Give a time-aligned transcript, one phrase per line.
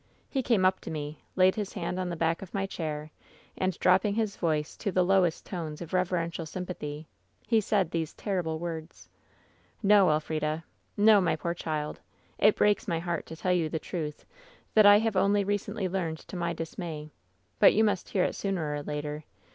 [0.33, 3.11] ^^He came up to me, laid his hand on the back of my chair,
[3.55, 7.05] and dropping his voice to the lowest tones of reverential sympathy,
[7.45, 9.07] he said these terrible words:"
[9.85, 10.63] ^No, Elf rida I
[10.97, 11.99] No, my poor child!
[12.39, 14.25] It breaks my heart to tell yon the truth,
[14.73, 17.11] that I have only recently learned to my dismay;
[17.61, 19.23] bnt you must hear it sooner or later.